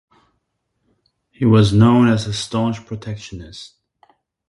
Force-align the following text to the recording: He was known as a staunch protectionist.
He 1.29 1.45
was 1.45 1.73
known 1.73 2.07
as 2.07 2.25
a 2.25 2.33
staunch 2.33 2.87
protectionist. 2.87 3.75